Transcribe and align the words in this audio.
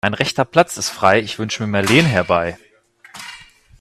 Mein 0.03 0.15
rechter 0.15 0.45
Platz 0.45 0.77
ist 0.77 0.89
frei, 0.89 1.19
ich 1.19 1.37
wünsche 1.37 1.61
mir 1.61 1.67
Marleen 1.69 2.07
herbei. 2.07 2.57